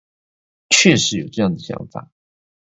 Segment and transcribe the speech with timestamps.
[0.69, 2.09] 確實有這樣的想法